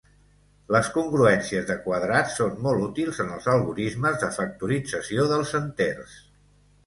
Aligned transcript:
Les 0.75 0.87
congruències 0.93 1.67
de 1.67 1.75
quadrats 1.83 2.37
són 2.39 2.55
molt 2.67 2.85
útils 2.87 3.21
en 3.25 3.29
els 3.35 3.47
algorismes 3.55 4.19
de 4.23 4.31
factorització 4.41 5.27
dels 5.35 5.53
enters. 5.63 6.17